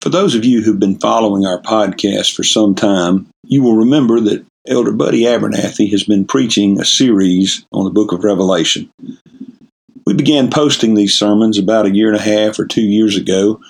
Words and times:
For 0.00 0.08
those 0.08 0.34
of 0.34 0.46
you 0.46 0.62
who've 0.62 0.80
been 0.80 0.98
following 0.98 1.44
our 1.44 1.60
podcast 1.60 2.34
for 2.34 2.42
some 2.42 2.74
time, 2.74 3.28
you 3.44 3.62
will 3.62 3.76
remember 3.76 4.18
that 4.20 4.46
Elder 4.66 4.92
Buddy 4.92 5.22
Abernathy 5.22 5.90
has 5.90 6.04
been 6.04 6.24
preaching 6.24 6.80
a 6.80 6.86
series 6.86 7.66
on 7.72 7.84
the 7.84 7.90
book 7.90 8.12
of 8.12 8.24
Revelation. 8.24 8.90
We 10.06 10.14
began 10.14 10.48
posting 10.48 10.94
these 10.94 11.14
sermons 11.14 11.58
about 11.58 11.84
a 11.84 11.94
year 11.94 12.08
and 12.08 12.16
a 12.16 12.22
half 12.22 12.58
or 12.58 12.64
two 12.64 12.80
years 12.80 13.14
ago, 13.14 13.60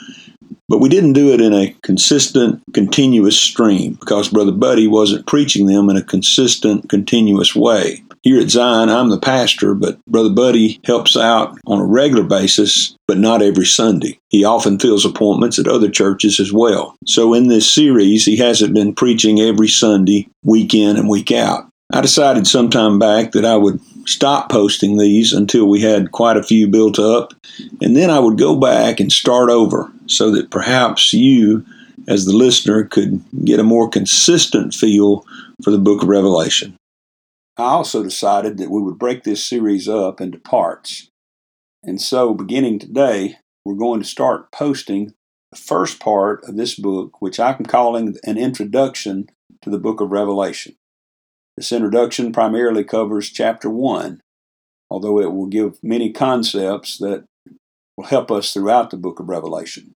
but 0.68 0.78
we 0.78 0.88
didn't 0.88 1.14
do 1.14 1.32
it 1.32 1.40
in 1.40 1.52
a 1.52 1.74
consistent, 1.82 2.62
continuous 2.74 3.38
stream 3.38 3.94
because 3.94 4.28
Brother 4.28 4.52
Buddy 4.52 4.86
wasn't 4.86 5.26
preaching 5.26 5.66
them 5.66 5.90
in 5.90 5.96
a 5.96 6.02
consistent, 6.02 6.88
continuous 6.88 7.56
way. 7.56 8.04
Here 8.22 8.38
at 8.38 8.50
Zion, 8.50 8.90
I'm 8.90 9.08
the 9.08 9.18
pastor, 9.18 9.74
but 9.74 9.98
Brother 10.04 10.28
Buddy 10.28 10.78
helps 10.84 11.16
out 11.16 11.56
on 11.66 11.80
a 11.80 11.86
regular 11.86 12.22
basis, 12.22 12.94
but 13.08 13.16
not 13.16 13.40
every 13.40 13.64
Sunday. 13.64 14.18
He 14.28 14.44
often 14.44 14.78
fills 14.78 15.06
appointments 15.06 15.58
at 15.58 15.66
other 15.66 15.88
churches 15.88 16.38
as 16.38 16.52
well. 16.52 16.96
So 17.06 17.32
in 17.32 17.48
this 17.48 17.70
series, 17.70 18.26
he 18.26 18.36
hasn't 18.36 18.74
been 18.74 18.94
preaching 18.94 19.40
every 19.40 19.68
Sunday, 19.68 20.28
week 20.44 20.74
in 20.74 20.98
and 20.98 21.08
week 21.08 21.32
out. 21.32 21.66
I 21.94 22.02
decided 22.02 22.46
some 22.46 22.68
time 22.68 22.98
back 22.98 23.32
that 23.32 23.46
I 23.46 23.56
would 23.56 23.80
stop 24.06 24.50
posting 24.50 24.98
these 24.98 25.32
until 25.32 25.66
we 25.66 25.80
had 25.80 26.12
quite 26.12 26.36
a 26.36 26.42
few 26.42 26.68
built 26.68 26.98
up, 26.98 27.32
and 27.80 27.96
then 27.96 28.10
I 28.10 28.18
would 28.18 28.36
go 28.36 28.54
back 28.54 29.00
and 29.00 29.10
start 29.10 29.48
over 29.48 29.90
so 30.06 30.30
that 30.32 30.50
perhaps 30.50 31.14
you, 31.14 31.64
as 32.06 32.26
the 32.26 32.36
listener, 32.36 32.84
could 32.84 33.22
get 33.46 33.60
a 33.60 33.64
more 33.64 33.88
consistent 33.88 34.74
feel 34.74 35.24
for 35.64 35.70
the 35.70 35.78
book 35.78 36.02
of 36.02 36.08
Revelation. 36.08 36.76
I 37.56 37.64
also 37.64 38.02
decided 38.02 38.58
that 38.58 38.70
we 38.70 38.80
would 38.80 38.98
break 38.98 39.24
this 39.24 39.44
series 39.44 39.88
up 39.88 40.20
into 40.20 40.38
parts. 40.38 41.08
And 41.82 42.00
so, 42.00 42.34
beginning 42.34 42.78
today, 42.78 43.36
we're 43.64 43.74
going 43.74 44.00
to 44.00 44.06
start 44.06 44.52
posting 44.52 45.14
the 45.52 45.58
first 45.58 46.00
part 46.00 46.44
of 46.44 46.56
this 46.56 46.74
book, 46.74 47.20
which 47.20 47.40
I'm 47.40 47.64
calling 47.64 48.16
an 48.24 48.38
introduction 48.38 49.28
to 49.62 49.70
the 49.70 49.78
book 49.78 50.00
of 50.00 50.10
Revelation. 50.10 50.76
This 51.56 51.72
introduction 51.72 52.32
primarily 52.32 52.84
covers 52.84 53.30
chapter 53.30 53.68
1, 53.68 54.20
although 54.90 55.20
it 55.20 55.32
will 55.32 55.46
give 55.46 55.82
many 55.82 56.12
concepts 56.12 56.98
that 56.98 57.24
will 57.96 58.04
help 58.04 58.30
us 58.30 58.52
throughout 58.52 58.90
the 58.90 58.96
book 58.96 59.20
of 59.20 59.28
Revelation. 59.28 59.92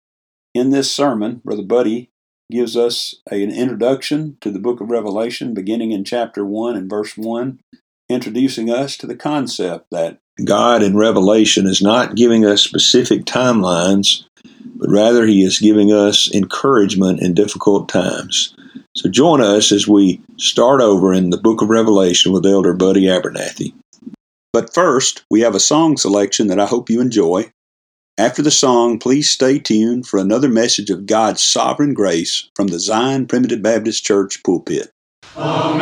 In 0.53 0.71
this 0.71 0.91
sermon, 0.91 1.41
Brother 1.43 1.63
Buddy 1.63 2.09
gives 2.51 2.77
us 2.77 3.15
an 3.31 3.49
introduction 3.49 4.37
to 4.41 4.51
the 4.51 4.59
book 4.59 4.79
of 4.81 4.91
Revelation, 4.91 5.55
beginning 5.55 5.91
in 5.91 6.03
chapter 6.03 6.45
1 6.45 6.75
and 6.75 6.89
verse 6.89 7.17
1, 7.17 7.59
introducing 8.09 8.69
us 8.69 8.95
to 8.97 9.07
the 9.07 9.15
concept 9.15 9.87
that 9.91 10.19
God 10.45 10.83
in 10.83 10.95
Revelation 10.95 11.65
is 11.65 11.81
not 11.81 12.15
giving 12.15 12.45
us 12.45 12.61
specific 12.61 13.25
timelines, 13.25 14.23
but 14.75 14.89
rather 14.89 15.25
He 15.25 15.43
is 15.43 15.59
giving 15.59 15.91
us 15.91 16.29
encouragement 16.33 17.21
in 17.21 17.33
difficult 17.33 17.89
times. 17.89 18.55
So 18.95 19.09
join 19.09 19.41
us 19.41 19.71
as 19.71 19.87
we 19.87 20.21
start 20.37 20.81
over 20.81 21.13
in 21.13 21.29
the 21.29 21.37
book 21.37 21.61
of 21.61 21.69
Revelation 21.69 22.31
with 22.31 22.45
Elder 22.45 22.73
Buddy 22.73 23.03
Abernathy. 23.03 23.73
But 24.53 24.73
first, 24.73 25.23
we 25.29 25.41
have 25.41 25.55
a 25.55 25.59
song 25.59 25.97
selection 25.97 26.47
that 26.47 26.59
I 26.59 26.65
hope 26.65 26.89
you 26.89 26.99
enjoy. 26.99 27.51
After 28.17 28.41
the 28.41 28.51
song, 28.51 28.99
please 28.99 29.29
stay 29.29 29.57
tuned 29.57 30.05
for 30.05 30.19
another 30.19 30.49
message 30.49 30.89
of 30.89 31.05
God's 31.05 31.41
sovereign 31.41 31.93
grace 31.93 32.49
from 32.55 32.67
the 32.67 32.79
Zion 32.79 33.25
Primitive 33.25 33.61
Baptist 33.61 34.03
Church 34.03 34.43
pulpit. 34.43 34.91
When 35.33 35.79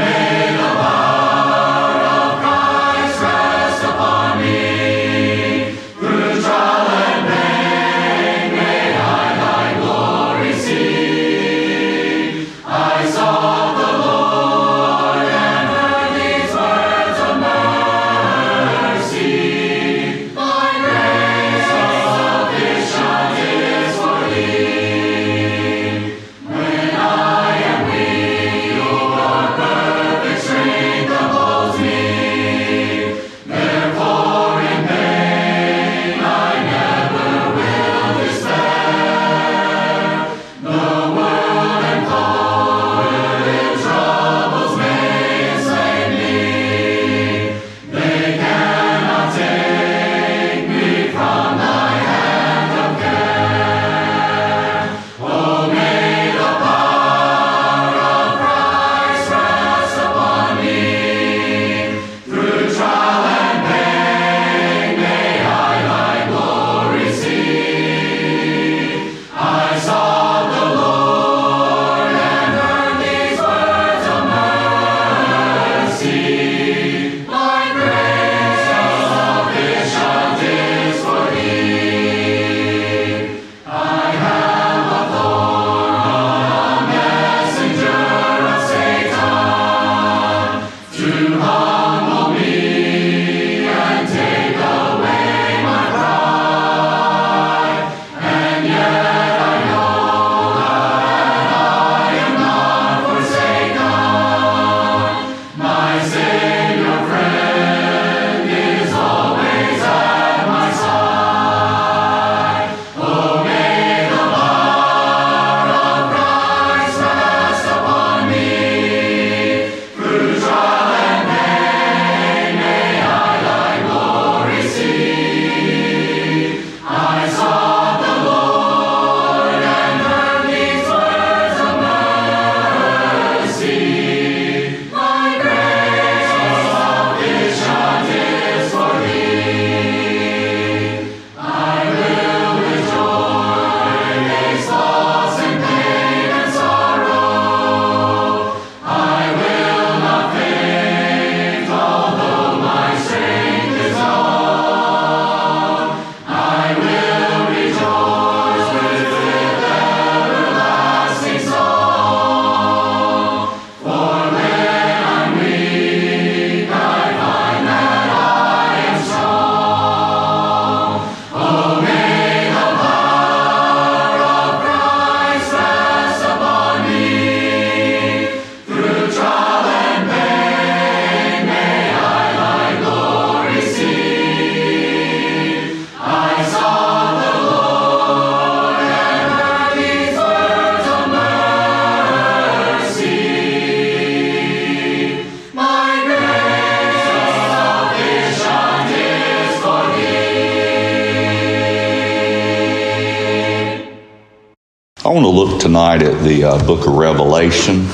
look 205.50 205.62
tonight 205.62 206.04
at 206.04 206.24
the 206.24 206.44
uh, 206.44 206.66
book 206.66 206.86
of 206.86 206.94
Revelation. 206.94 207.88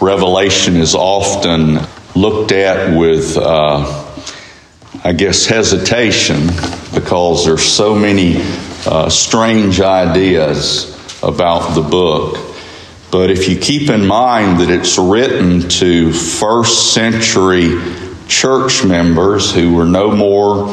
Revelation 0.00 0.76
is 0.76 0.96
often 0.96 1.78
looked 2.16 2.50
at 2.50 2.98
with, 2.98 3.36
uh, 3.36 4.04
I 5.04 5.12
guess, 5.12 5.46
hesitation 5.46 6.48
because 6.92 7.44
there's 7.44 7.62
so 7.62 7.94
many 7.94 8.38
uh, 8.84 9.08
strange 9.10 9.80
ideas 9.80 10.88
about 11.22 11.74
the 11.76 11.82
book. 11.82 12.38
But 13.12 13.30
if 13.30 13.48
you 13.48 13.58
keep 13.58 13.88
in 13.88 14.04
mind 14.04 14.60
that 14.60 14.70
it's 14.70 14.98
written 14.98 15.68
to 15.68 16.12
first 16.12 16.94
century 16.94 17.80
church 18.26 18.84
members 18.84 19.52
who 19.52 19.74
were 19.74 19.86
no 19.86 20.10
more 20.10 20.68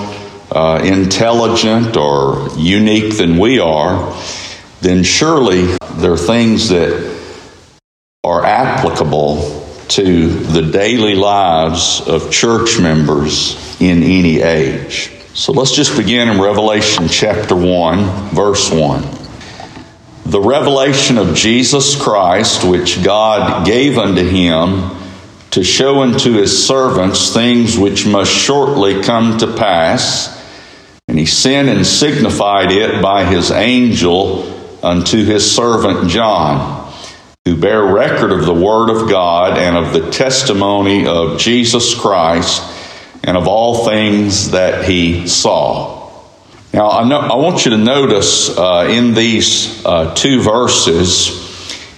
uh, 0.52 0.82
intelligent 0.84 1.98
or 1.98 2.50
unique 2.58 3.18
than 3.18 3.38
we 3.38 3.60
are, 3.60 4.16
then 4.82 5.04
surely 5.04 5.66
there 5.96 6.14
are 6.14 6.18
things 6.18 6.70
that 6.70 7.20
are 8.24 8.46
applicable 8.46 9.66
to 9.90 10.30
the 10.30 10.62
daily 10.62 11.16
lives 11.16 12.02
of 12.08 12.32
church 12.32 12.80
members 12.80 13.82
in 13.82 14.04
any 14.04 14.42
age. 14.42 15.12
So 15.34 15.52
let's 15.52 15.74
just 15.74 15.98
begin 15.98 16.30
in 16.30 16.40
Revelation 16.40 17.08
chapter 17.08 17.56
1, 17.56 18.30
verse 18.30 18.72
1. 18.72 19.04
The 20.26 20.40
revelation 20.40 21.18
of 21.18 21.36
Jesus 21.36 22.00
Christ, 22.00 22.64
which 22.64 23.04
God 23.04 23.66
gave 23.66 23.98
unto 23.98 24.24
him 24.24 24.92
to 25.52 25.64
show 25.64 26.02
unto 26.02 26.34
his 26.34 26.68
servants 26.68 27.34
things 27.34 27.78
which 27.78 28.06
must 28.06 28.32
shortly 28.32 29.02
come 29.02 29.40
to 29.40 29.48
pass. 29.56 30.38
And 31.08 31.18
he 31.18 31.26
sent 31.26 31.70
and 31.70 31.86
signified 31.86 32.72
it 32.72 33.02
by 33.02 33.26
his 33.26 33.50
angel 33.50 34.59
unto 34.84 35.24
his 35.24 35.56
servant 35.56 36.10
John, 36.10 36.94
who 37.46 37.58
bear 37.58 37.84
record 37.84 38.32
of 38.32 38.46
the 38.46 38.54
word 38.54 38.90
of 38.90 39.10
God 39.10 39.58
and 39.58 39.78
of 39.78 39.94
the 39.94 40.12
testimony 40.12 41.08
of 41.08 41.40
Jesus 41.40 42.00
Christ 42.00 42.62
and 43.24 43.36
of 43.36 43.48
all 43.48 43.86
things 43.86 44.52
that 44.52 44.86
he 44.86 45.28
saw. 45.28 46.00
Now, 46.74 46.90
I, 46.90 47.08
know, 47.08 47.20
I 47.20 47.36
want 47.36 47.66
you 47.66 47.72
to 47.72 47.78
notice 47.78 48.56
uh, 48.56 48.88
in 48.90 49.14
these 49.14 49.84
uh, 49.86 50.14
two 50.14 50.42
verses, 50.42 51.48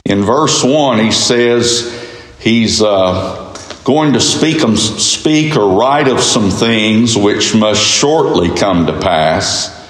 in 0.06 0.24
verse 0.24 0.64
1, 0.64 1.00
he 1.00 1.12
says 1.12 2.10
he's 2.40 2.82
uh, 2.82 3.54
going 3.84 4.14
to 4.14 4.22
speak, 4.22 4.62
speak 4.78 5.58
or 5.58 5.78
write 5.78 6.08
of 6.08 6.22
some 6.22 6.50
things 6.50 7.18
which 7.18 7.54
must 7.54 7.82
shortly 7.82 8.56
come 8.56 8.88
to 8.88 9.00
pass. 9.00 9.81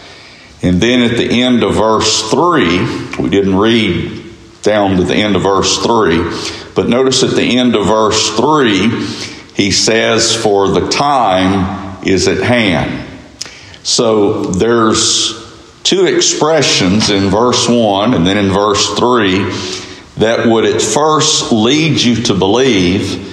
And 0.63 0.79
then 0.79 1.01
at 1.09 1.17
the 1.17 1.41
end 1.41 1.63
of 1.63 1.75
verse 1.75 2.29
3, 2.29 3.17
we 3.17 3.29
didn't 3.29 3.57
read 3.57 4.23
down 4.61 4.97
to 4.97 5.03
the 5.03 5.15
end 5.15 5.35
of 5.35 5.41
verse 5.41 5.79
3, 5.79 6.71
but 6.75 6.87
notice 6.87 7.23
at 7.23 7.31
the 7.31 7.57
end 7.57 7.75
of 7.75 7.87
verse 7.87 8.35
3, 8.35 8.89
he 9.55 9.71
says, 9.71 10.35
For 10.35 10.67
the 10.67 10.87
time 10.89 12.05
is 12.05 12.27
at 12.27 12.37
hand. 12.37 13.07
So 13.83 14.43
there's 14.43 15.41
two 15.83 16.05
expressions 16.05 17.09
in 17.09 17.29
verse 17.29 17.67
1 17.67 18.13
and 18.13 18.25
then 18.25 18.37
in 18.37 18.51
verse 18.51 18.87
3 18.97 19.39
that 20.17 20.45
would 20.47 20.65
at 20.65 20.81
first 20.81 21.51
lead 21.51 21.99
you 21.99 22.15
to 22.23 22.35
believe 22.35 23.27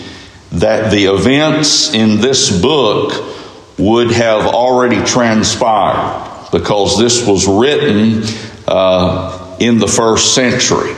that 0.53 0.91
the 0.91 1.05
events 1.05 1.93
in 1.93 2.23
this 2.23 2.63
book 2.63 3.37
would 3.79 4.11
have 4.11 4.47
already 4.47 5.05
transpired 5.05 6.28
because 6.51 6.99
this 6.99 7.27
was 7.27 7.47
written 7.47 8.23
uh, 8.67 9.57
in 9.61 9.79
the 9.79 9.89
first 9.89 10.35
century. 10.35 10.95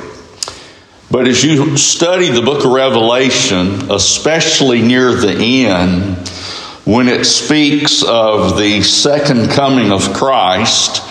But 1.10 1.26
as 1.26 1.42
you 1.42 1.76
study 1.76 2.28
the 2.28 2.42
book 2.42 2.64
of 2.64 2.70
Revelation, 2.70 3.90
especially 3.90 4.80
near 4.80 5.12
the 5.12 5.66
end, 5.66 6.28
when 6.84 7.08
it 7.08 7.24
speaks 7.24 8.02
of 8.02 8.56
the 8.56 8.82
second 8.82 9.50
coming 9.50 9.92
of 9.92 10.12
Christ, 10.12 11.02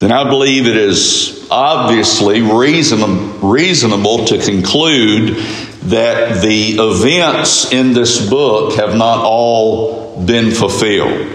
then 0.00 0.12
I 0.12 0.28
believe 0.28 0.66
it 0.66 0.76
is 0.76 1.48
obviously 1.50 2.40
reason, 2.40 3.40
reasonable 3.40 4.26
to 4.26 4.38
conclude 4.38 5.36
that 5.84 6.40
the 6.40 6.76
events 6.78 7.72
in 7.72 7.92
this 7.92 8.28
book 8.28 8.74
have 8.76 8.96
not 8.96 9.24
all 9.24 10.24
been 10.24 10.52
fulfilled. 10.52 11.34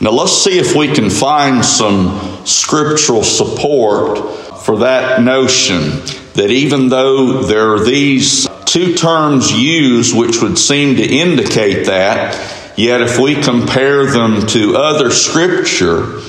Now, 0.00 0.12
let's 0.12 0.32
see 0.32 0.58
if 0.58 0.74
we 0.74 0.88
can 0.88 1.10
find 1.10 1.64
some 1.64 2.46
scriptural 2.46 3.22
support 3.22 4.18
for 4.62 4.78
that 4.78 5.20
notion 5.22 6.00
that 6.34 6.50
even 6.50 6.88
though 6.88 7.42
there 7.42 7.74
are 7.74 7.84
these 7.84 8.48
two 8.64 8.94
terms 8.94 9.52
used 9.52 10.16
which 10.16 10.40
would 10.40 10.58
seem 10.58 10.96
to 10.96 11.04
indicate 11.04 11.86
that, 11.86 12.34
Yet, 12.80 13.02
if 13.02 13.18
we 13.18 13.34
compare 13.34 14.06
them 14.06 14.46
to 14.46 14.76
other 14.76 15.10
scripture, 15.10 16.20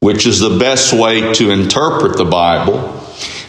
which 0.00 0.26
is 0.26 0.38
the 0.38 0.58
best 0.58 0.92
way 0.92 1.32
to 1.32 1.50
interpret 1.50 2.18
the 2.18 2.26
Bible, 2.26 3.00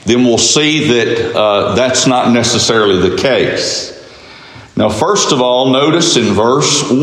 then 0.05 0.23
we'll 0.23 0.37
see 0.37 0.87
that 0.87 1.35
uh, 1.35 1.75
that's 1.75 2.07
not 2.07 2.31
necessarily 2.31 3.09
the 3.09 3.17
case. 3.17 3.91
Now, 4.77 4.87
first 4.87 5.33
of 5.33 5.41
all, 5.41 5.71
notice 5.71 6.15
in 6.15 6.33
verse 6.33 6.89
1, 6.89 7.01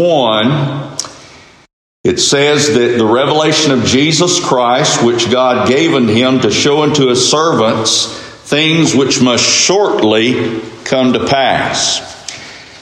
it 2.05 2.19
says 2.19 2.75
that 2.75 2.99
the 2.99 3.07
revelation 3.07 3.71
of 3.71 3.85
Jesus 3.85 4.45
Christ, 4.45 5.05
which 5.05 5.31
God 5.31 5.69
gave 5.69 5.95
unto 5.95 6.13
him 6.13 6.41
to 6.41 6.51
show 6.51 6.83
unto 6.83 7.07
his 7.07 7.31
servants 7.31 8.07
things 8.07 8.93
which 8.93 9.23
must 9.23 9.45
shortly 9.45 10.61
come 10.85 11.13
to 11.13 11.27
pass. 11.27 12.01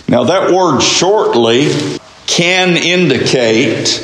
Now, 0.08 0.24
that 0.24 0.50
word 0.50 0.80
shortly 0.80 1.70
can 2.26 2.78
indicate 2.78 4.02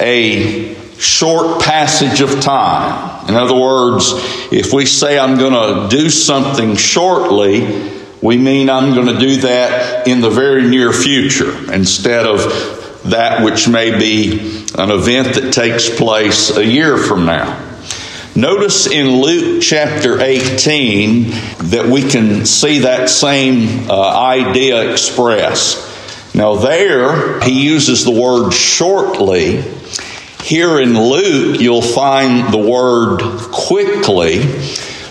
a 0.00 0.74
short 0.98 1.60
passage 1.60 2.22
of 2.22 2.40
time. 2.40 3.28
In 3.28 3.34
other 3.34 3.54
words, 3.54 4.12
if 4.50 4.72
we 4.72 4.86
say 4.86 5.18
I'm 5.18 5.36
going 5.36 5.52
to 5.90 5.94
do 5.94 6.08
something 6.08 6.76
shortly, 6.76 8.00
we 8.22 8.38
mean 8.38 8.70
I'm 8.70 8.94
going 8.94 9.08
to 9.08 9.18
do 9.18 9.36
that 9.42 10.08
in 10.08 10.22
the 10.22 10.30
very 10.30 10.62
near 10.62 10.90
future 10.90 11.70
instead 11.70 12.26
of 12.26 12.83
that 13.04 13.44
which 13.44 13.68
may 13.68 13.98
be 13.98 14.64
an 14.76 14.90
event 14.90 15.34
that 15.34 15.52
takes 15.52 15.90
place 15.90 16.56
a 16.56 16.64
year 16.64 16.96
from 16.96 17.26
now. 17.26 17.60
Notice 18.36 18.88
in 18.88 19.20
Luke 19.20 19.62
chapter 19.62 20.20
18 20.20 21.30
that 21.70 21.86
we 21.86 22.02
can 22.02 22.44
see 22.46 22.80
that 22.80 23.08
same 23.08 23.88
uh, 23.88 23.94
idea 23.94 24.90
expressed. 24.90 26.34
Now, 26.34 26.56
there, 26.56 27.40
he 27.42 27.64
uses 27.64 28.04
the 28.04 28.10
word 28.10 28.50
shortly. 28.50 29.62
Here 30.42 30.80
in 30.80 30.98
Luke, 30.98 31.60
you'll 31.60 31.80
find 31.80 32.52
the 32.52 32.58
word 32.58 33.20
quickly, 33.52 34.40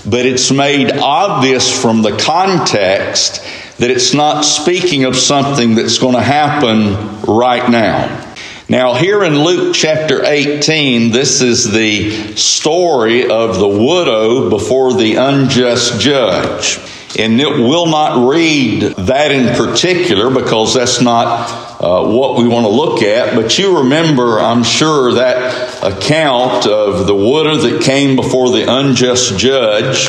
but 0.06 0.26
it's 0.26 0.52
made 0.52 0.92
obvious 0.92 1.72
from 1.82 2.02
the 2.02 2.18
context 2.18 3.42
that 3.78 3.90
it's 3.90 4.14
not 4.14 4.42
speaking 4.42 5.06
of 5.06 5.16
something 5.16 5.76
that's 5.76 5.98
going 5.98 6.16
to 6.16 6.22
happen 6.22 7.22
right 7.22 7.70
now. 7.70 8.34
Now, 8.70 8.94
here 8.94 9.24
in 9.24 9.44
Luke 9.44 9.76
chapter 9.76 10.24
18, 10.24 11.12
this 11.12 11.42
is 11.42 11.72
the 11.72 12.36
story 12.36 13.30
of 13.30 13.60
the 13.60 13.68
widow 13.68 14.50
before 14.50 14.94
the 14.94 15.16
unjust 15.16 16.00
judge. 16.00 16.80
And 17.20 17.40
it 17.40 17.50
will 17.50 17.86
not 17.86 18.28
read 18.28 18.82
that 18.82 19.32
in 19.32 19.56
particular 19.56 20.34
because 20.34 20.74
that's 20.74 21.02
not 21.02 21.82
uh, 21.82 22.08
what 22.08 22.38
we 22.38 22.48
want 22.48 22.66
to 22.66 22.72
look 22.72 23.04
at. 23.04 23.36
But 23.36 23.60
you 23.60 23.80
remember, 23.80 24.40
I'm 24.40 24.64
sure, 24.64 25.14
that 25.14 25.84
account 25.84 26.66
of 26.66 27.06
the 27.06 27.14
widow 27.14 27.58
that 27.58 27.84
came 27.84 28.16
before 28.16 28.50
the 28.50 28.66
unjust 28.68 29.38
judge. 29.38 30.08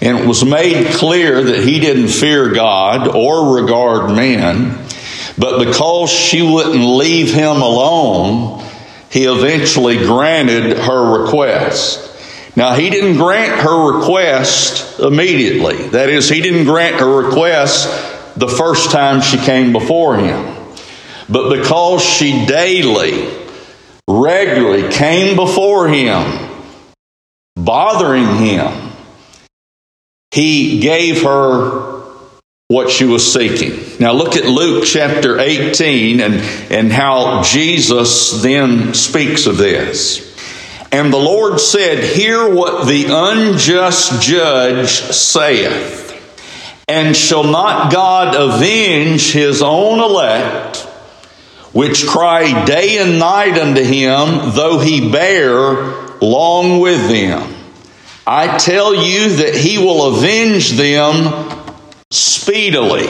And 0.00 0.18
it 0.18 0.26
was 0.26 0.44
made 0.44 0.94
clear 0.94 1.42
that 1.42 1.64
he 1.64 1.80
didn't 1.80 2.08
fear 2.08 2.52
God 2.52 3.08
or 3.08 3.60
regard 3.60 4.14
men. 4.14 4.78
But 5.36 5.64
because 5.64 6.10
she 6.10 6.42
wouldn't 6.42 6.84
leave 6.84 7.32
him 7.32 7.62
alone, 7.62 8.64
he 9.10 9.24
eventually 9.24 9.96
granted 9.98 10.78
her 10.78 11.22
request. 11.22 12.04
Now, 12.56 12.74
he 12.74 12.90
didn't 12.90 13.16
grant 13.16 13.60
her 13.60 13.98
request 13.98 14.98
immediately. 14.98 15.88
That 15.88 16.10
is, 16.10 16.28
he 16.28 16.40
didn't 16.40 16.64
grant 16.64 16.96
her 16.96 17.22
request 17.22 17.86
the 18.36 18.48
first 18.48 18.90
time 18.90 19.20
she 19.20 19.36
came 19.36 19.72
before 19.72 20.16
him. 20.16 20.56
But 21.28 21.56
because 21.56 22.02
she 22.02 22.46
daily, 22.46 23.28
regularly 24.08 24.90
came 24.92 25.36
before 25.36 25.88
him, 25.88 26.50
bothering 27.54 28.36
him, 28.38 28.87
he 30.30 30.80
gave 30.80 31.22
her 31.22 31.98
what 32.68 32.90
she 32.90 33.06
was 33.06 33.32
seeking. 33.32 33.98
Now 33.98 34.12
look 34.12 34.36
at 34.36 34.44
Luke 34.44 34.84
chapter 34.84 35.38
18 35.38 36.20
and, 36.20 36.34
and 36.70 36.92
how 36.92 37.42
Jesus 37.42 38.42
then 38.42 38.92
speaks 38.92 39.46
of 39.46 39.56
this. 39.56 40.28
And 40.92 41.12
the 41.12 41.18
Lord 41.18 41.60
said, 41.60 42.04
Hear 42.14 42.54
what 42.54 42.86
the 42.86 43.06
unjust 43.08 44.22
judge 44.22 44.90
saith. 44.90 46.06
And 46.86 47.16
shall 47.16 47.44
not 47.44 47.92
God 47.92 48.34
avenge 48.34 49.32
his 49.32 49.62
own 49.62 50.00
elect, 50.00 50.78
which 51.72 52.06
cry 52.06 52.64
day 52.64 52.98
and 52.98 53.18
night 53.18 53.58
unto 53.58 53.82
him, 53.82 54.52
though 54.54 54.78
he 54.78 55.10
bear 55.10 55.72
long 56.20 56.80
with 56.80 57.08
them? 57.08 57.57
I 58.30 58.58
tell 58.58 58.94
you 58.94 59.36
that 59.36 59.54
he 59.54 59.78
will 59.78 60.14
avenge 60.14 60.72
them 60.72 61.72
speedily. 62.10 63.06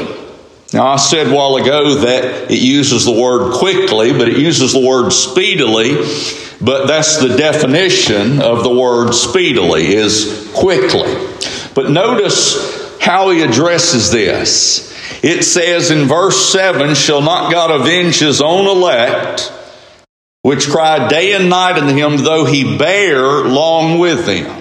Now, 0.72 0.87
I 0.87 0.96
said 0.96 1.26
a 1.26 1.34
while 1.34 1.56
ago 1.56 1.96
that 1.96 2.52
it 2.52 2.60
uses 2.60 3.04
the 3.04 3.20
word 3.20 3.54
quickly, 3.54 4.12
but 4.12 4.28
it 4.28 4.38
uses 4.38 4.75
the 4.75 4.87
word 4.87 5.10
speedily. 5.10 5.96
But 6.60 6.87
that's 6.87 7.18
the 7.18 7.37
definition 7.37 8.40
of 8.40 8.62
the 8.62 8.72
word 8.72 9.12
speedily 9.12 9.88
is 9.88 10.48
quickly. 10.54 11.12
But 11.75 11.90
notice 11.90 13.00
how 13.00 13.30
he 13.30 13.42
addresses 13.42 14.12
this. 14.12 14.94
It 15.25 15.42
says 15.42 15.90
in 15.90 16.06
verse 16.06 16.52
7 16.52 16.94
Shall 16.94 17.22
not 17.22 17.50
God 17.50 17.72
avenge 17.80 18.20
his 18.20 18.40
own 18.40 18.68
elect, 18.68 19.52
which 20.42 20.68
cry 20.68 21.08
day 21.08 21.34
and 21.34 21.50
night 21.50 21.76
unto 21.76 21.92
him, 21.92 22.18
though 22.18 22.44
he 22.44 22.78
bear 22.78 23.42
long 23.42 23.98
with 23.98 24.25
them? 24.25 24.57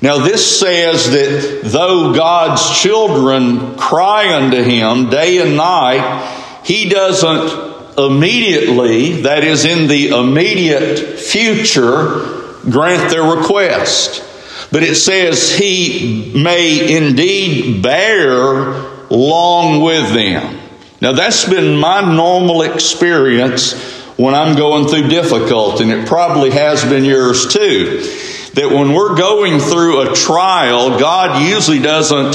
Now, 0.00 0.18
this 0.18 0.60
says 0.60 1.10
that 1.10 1.62
though 1.64 2.14
God's 2.14 2.80
children 2.80 3.76
cry 3.76 4.34
unto 4.36 4.62
him 4.62 5.10
day 5.10 5.38
and 5.38 5.56
night, 5.56 6.62
he 6.64 6.88
doesn't 6.88 7.98
immediately, 7.98 9.22
that 9.22 9.42
is, 9.42 9.64
in 9.64 9.88
the 9.88 10.10
immediate 10.10 11.18
future, 11.18 12.52
grant 12.70 13.10
their 13.10 13.24
request. 13.24 14.24
But 14.70 14.84
it 14.84 14.94
says 14.94 15.56
he 15.56 16.32
may 16.32 16.96
indeed 16.96 17.82
bear 17.82 18.74
long 19.10 19.82
with 19.82 20.12
them. 20.12 20.60
Now, 21.00 21.12
that's 21.12 21.48
been 21.48 21.76
my 21.76 22.02
normal 22.02 22.62
experience 22.62 23.72
when 24.16 24.34
I'm 24.34 24.56
going 24.56 24.86
through 24.86 25.08
difficulty, 25.08 25.84
and 25.84 25.92
it 25.92 26.06
probably 26.06 26.50
has 26.50 26.84
been 26.84 27.04
yours 27.04 27.52
too 27.52 28.26
that 28.54 28.70
when 28.70 28.92
we're 28.92 29.16
going 29.16 29.60
through 29.60 30.10
a 30.10 30.14
trial, 30.14 30.98
God 30.98 31.42
usually 31.42 31.80
doesn't 31.80 32.34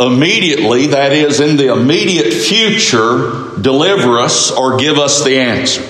immediately, 0.00 0.88
that 0.88 1.12
is, 1.12 1.40
in 1.40 1.56
the 1.56 1.72
immediate 1.72 2.32
future, 2.32 3.50
deliver 3.60 4.18
us 4.18 4.50
or 4.50 4.76
give 4.76 4.98
us 4.98 5.24
the 5.24 5.38
answer. 5.38 5.82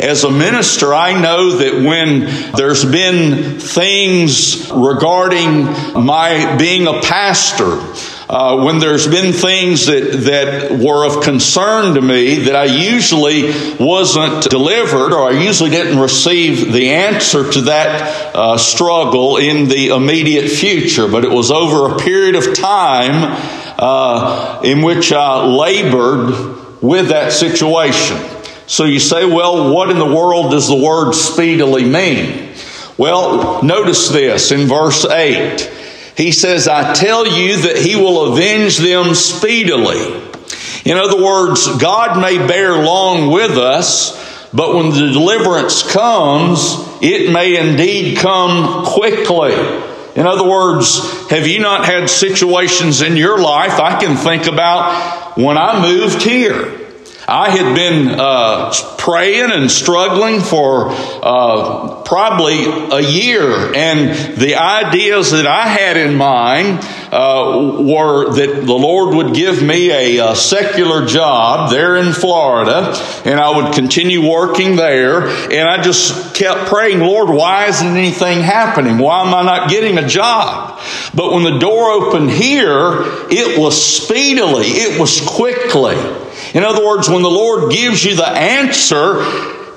As 0.00 0.24
a 0.24 0.30
minister, 0.30 0.94
I 0.94 1.20
know 1.20 1.58
that 1.58 1.74
when 1.84 2.52
there's 2.52 2.84
been 2.84 3.58
things 3.58 4.70
regarding 4.70 5.64
my 6.04 6.56
being 6.56 6.86
a 6.86 7.00
pastor, 7.00 7.80
uh, 8.28 8.62
when 8.62 8.78
there's 8.78 9.08
been 9.08 9.32
things 9.32 9.86
that, 9.86 10.12
that 10.24 10.78
were 10.78 11.06
of 11.06 11.22
concern 11.22 11.94
to 11.94 12.02
me 12.02 12.40
that 12.40 12.54
I 12.54 12.64
usually 12.64 13.50
wasn't 13.80 14.50
delivered 14.50 15.14
or 15.14 15.30
I 15.30 15.42
usually 15.42 15.70
didn't 15.70 15.98
receive 15.98 16.72
the 16.72 16.90
answer 16.90 17.50
to 17.50 17.60
that 17.62 18.36
uh, 18.36 18.58
struggle 18.58 19.38
in 19.38 19.68
the 19.68 19.88
immediate 19.88 20.50
future, 20.50 21.08
but 21.08 21.24
it 21.24 21.30
was 21.30 21.50
over 21.50 21.94
a 21.94 21.98
period 21.98 22.34
of 22.34 22.54
time 22.54 23.34
uh, 23.78 24.60
in 24.62 24.82
which 24.82 25.10
I 25.10 25.46
labored 25.46 26.82
with 26.82 27.08
that 27.08 27.32
situation. 27.32 28.18
So 28.66 28.84
you 28.84 29.00
say, 29.00 29.24
well, 29.24 29.72
what 29.72 29.88
in 29.88 29.98
the 29.98 30.04
world 30.04 30.50
does 30.50 30.68
the 30.68 30.76
word 30.76 31.14
speedily 31.14 31.88
mean? 31.88 32.52
Well, 32.98 33.62
notice 33.62 34.10
this 34.10 34.52
in 34.52 34.66
verse 34.66 35.06
8. 35.06 35.77
He 36.18 36.32
says, 36.32 36.66
I 36.66 36.94
tell 36.94 37.28
you 37.28 37.58
that 37.62 37.76
he 37.76 37.94
will 37.94 38.32
avenge 38.32 38.76
them 38.78 39.14
speedily. 39.14 40.20
In 40.84 40.96
other 40.96 41.22
words, 41.22 41.78
God 41.78 42.20
may 42.20 42.44
bear 42.44 42.82
long 42.84 43.30
with 43.30 43.52
us, 43.52 44.18
but 44.52 44.74
when 44.74 44.90
the 44.90 45.12
deliverance 45.12 45.88
comes, 45.88 46.74
it 47.00 47.32
may 47.32 47.56
indeed 47.56 48.18
come 48.18 48.84
quickly. 48.84 49.52
In 50.16 50.26
other 50.26 50.48
words, 50.48 51.28
have 51.28 51.46
you 51.46 51.60
not 51.60 51.84
had 51.84 52.10
situations 52.10 53.00
in 53.00 53.16
your 53.16 53.40
life? 53.40 53.78
I 53.78 54.00
can 54.00 54.16
think 54.16 54.46
about 54.46 55.38
when 55.38 55.56
I 55.56 55.80
moved 55.80 56.22
here. 56.22 56.77
I 57.30 57.50
had 57.50 57.74
been 57.74 58.18
uh, 58.18 58.72
praying 58.96 59.50
and 59.52 59.70
struggling 59.70 60.40
for 60.40 60.88
uh, 60.90 62.00
probably 62.02 62.64
a 62.64 63.00
year, 63.00 63.74
and 63.74 64.38
the 64.38 64.54
ideas 64.54 65.32
that 65.32 65.46
I 65.46 65.66
had 65.66 65.98
in 65.98 66.14
mind 66.14 66.78
uh, 67.12 67.82
were 67.84 68.32
that 68.32 68.64
the 68.64 68.72
Lord 68.72 69.14
would 69.14 69.34
give 69.34 69.62
me 69.62 69.90
a, 69.90 70.30
a, 70.30 70.36
secular 70.36 71.04
job 71.04 71.70
there 71.70 71.96
in 71.96 72.14
Florida, 72.14 72.96
and 73.26 73.38
I 73.38 73.54
would 73.54 73.74
continue 73.74 74.26
working 74.26 74.76
there. 74.76 75.26
And 75.28 75.68
I 75.68 75.82
just 75.82 76.34
kept 76.34 76.70
praying, 76.70 77.00
Lord, 77.00 77.28
why 77.28 77.66
isn't 77.66 77.86
anything 77.86 78.40
happening? 78.40 78.96
Why 78.96 79.20
am 79.26 79.34
I 79.34 79.42
not 79.42 79.68
getting 79.68 79.98
a 79.98 80.08
job? 80.08 80.80
But 81.14 81.34
when 81.34 81.44
the 81.44 81.58
door 81.58 81.90
opened 81.90 82.30
here, 82.30 83.02
it 83.30 83.58
was 83.58 83.76
speedily, 83.84 84.68
it 84.68 84.98
was 84.98 85.20
quickly. 85.20 85.96
In 86.54 86.64
other 86.64 86.86
words, 86.86 87.08
when 87.08 87.22
the 87.22 87.30
Lord 87.30 87.72
gives 87.72 88.04
you 88.04 88.16
the 88.16 88.28
answer, 88.28 89.22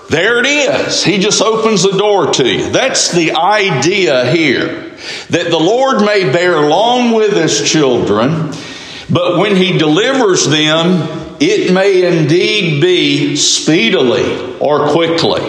there 0.09 0.39
it 0.39 0.45
is. 0.45 1.03
He 1.03 1.19
just 1.19 1.41
opens 1.41 1.83
the 1.83 1.97
door 1.97 2.31
to 2.33 2.47
you. 2.47 2.69
That's 2.69 3.11
the 3.11 3.31
idea 3.31 4.29
here. 4.31 4.89
That 5.29 5.49
the 5.49 5.59
Lord 5.59 6.01
may 6.01 6.31
bear 6.31 6.67
long 6.67 7.13
with 7.13 7.33
his 7.33 7.69
children, 7.69 8.51
but 9.09 9.39
when 9.39 9.55
he 9.55 9.77
delivers 9.77 10.47
them, 10.47 11.37
it 11.39 11.73
may 11.73 12.05
indeed 12.05 12.81
be 12.81 13.35
speedily 13.35 14.57
or 14.59 14.89
quickly. 14.89 15.41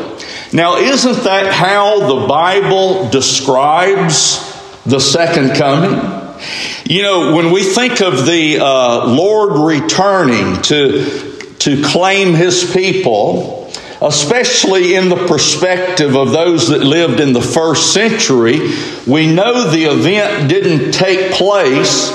Now, 0.52 0.76
isn't 0.76 1.24
that 1.24 1.52
how 1.52 2.20
the 2.20 2.26
Bible 2.26 3.08
describes 3.10 4.38
the 4.84 5.00
second 5.00 5.56
coming? 5.56 6.21
You 6.84 7.02
know, 7.02 7.34
when 7.36 7.50
we 7.52 7.62
think 7.62 8.00
of 8.00 8.26
the 8.26 8.58
uh, 8.60 9.06
Lord 9.06 9.58
returning 9.58 10.60
to, 10.62 11.54
to 11.60 11.82
claim 11.82 12.34
his 12.34 12.70
people, 12.72 13.70
especially 14.00 14.94
in 14.94 15.08
the 15.08 15.26
perspective 15.28 16.16
of 16.16 16.32
those 16.32 16.68
that 16.68 16.82
lived 16.82 17.20
in 17.20 17.32
the 17.32 17.42
first 17.42 17.94
century, 17.94 18.58
we 19.06 19.32
know 19.32 19.70
the 19.70 19.84
event 19.84 20.48
didn't 20.48 20.92
take 20.92 21.32
place 21.32 22.10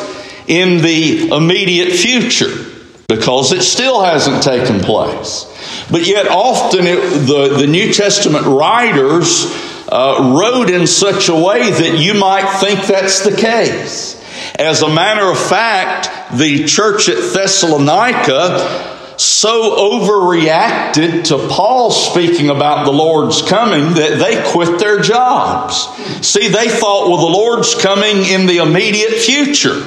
in 0.48 0.82
the 0.82 1.30
immediate 1.30 1.94
future 1.94 2.66
because 3.08 3.54
it 3.54 3.62
still 3.62 4.04
hasn't 4.04 4.44
taken 4.44 4.82
place. 4.82 5.46
But 5.90 6.06
yet, 6.06 6.28
often 6.28 6.86
it, 6.86 7.00
the, 7.26 7.58
the 7.58 7.68
New 7.68 7.94
Testament 7.94 8.46
writers 8.46 9.46
uh, 9.90 10.36
wrote 10.38 10.70
in 10.70 10.86
such 10.88 11.30
a 11.30 11.36
way 11.36 11.72
that 11.72 12.00
you 12.00 12.14
might 12.14 12.60
think 12.60 12.86
that's 12.86 13.22
the 13.22 13.36
case. 13.36 14.17
As 14.56 14.82
a 14.82 14.90
matter 14.90 15.30
of 15.30 15.40
fact, 15.40 16.38
the 16.38 16.66
church 16.66 17.10
at 17.10 17.34
Thessalonica 17.34 18.96
so 19.18 19.76
overreacted 19.78 21.26
to 21.26 21.48
Paul 21.50 21.90
speaking 21.92 22.50
about 22.50 22.86
the 22.86 22.92
Lord's 22.92 23.42
coming 23.42 23.96
that 23.96 24.20
they 24.20 24.52
quit 24.52 24.80
their 24.80 25.00
jobs. 25.00 25.88
See, 26.26 26.48
they 26.50 26.70
thought, 26.70 27.10
well, 27.10 27.18
the 27.18 27.34
Lord's 27.34 27.74
coming 27.74 28.26
in 28.26 28.46
the 28.46 28.58
immediate 28.58 29.16
future. 29.16 29.82